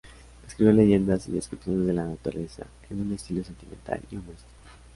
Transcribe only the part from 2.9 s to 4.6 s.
un estilo sentimental y humorístico.